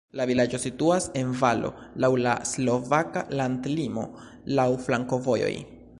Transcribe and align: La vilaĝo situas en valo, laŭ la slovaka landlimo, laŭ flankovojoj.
La 0.19 0.25
vilaĝo 0.29 0.59
situas 0.61 1.05
en 1.21 1.35
valo, 1.41 1.69
laŭ 2.05 2.11
la 2.27 2.33
slovaka 2.53 3.23
landlimo, 3.41 4.07
laŭ 4.61 4.69
flankovojoj. 4.87 5.55